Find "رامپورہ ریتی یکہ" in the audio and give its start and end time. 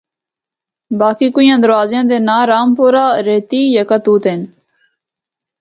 2.51-3.97